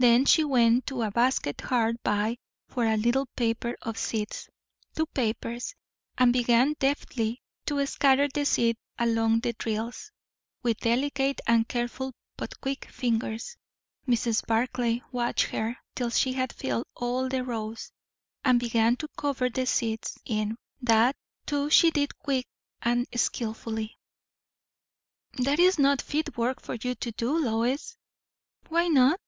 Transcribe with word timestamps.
Then 0.00 0.26
she 0.26 0.44
went 0.44 0.86
to 0.86 1.02
a 1.02 1.10
basket 1.10 1.60
hard 1.60 2.00
by 2.04 2.38
for 2.68 2.86
a 2.86 2.96
little 2.96 3.26
paper 3.34 3.76
of 3.82 3.98
seeds; 3.98 4.48
two 4.94 5.06
papers; 5.06 5.74
and 6.16 6.32
began 6.32 6.76
deftly 6.78 7.42
to 7.66 7.84
scatter 7.84 8.28
the 8.32 8.44
seed 8.44 8.76
along 8.96 9.40
the 9.40 9.54
drills, 9.54 10.12
with 10.62 10.78
delicate 10.78 11.40
and 11.48 11.66
careful 11.66 12.12
but 12.36 12.60
quick 12.60 12.88
fingers. 12.92 13.56
Mrs. 14.06 14.46
Barclay 14.46 15.02
watched 15.10 15.46
her 15.46 15.76
till 15.96 16.10
she 16.10 16.32
had 16.34 16.52
filled 16.52 16.86
all 16.94 17.28
the 17.28 17.42
rows, 17.42 17.90
and 18.44 18.60
began 18.60 18.94
to 18.98 19.08
cover 19.16 19.50
the 19.50 19.66
seeds 19.66 20.16
in; 20.24 20.56
that, 20.80 21.16
too, 21.44 21.70
she 21.70 21.90
did 21.90 22.16
quick 22.20 22.46
and 22.82 23.04
skilfully. 23.16 23.98
"That 25.38 25.58
is 25.58 25.76
not 25.76 26.00
fit 26.00 26.36
work 26.36 26.60
for 26.62 26.74
you 26.74 26.94
to 26.94 27.10
do, 27.10 27.36
Lois." 27.36 27.96
"Why 28.68 28.86
not?" 28.86 29.18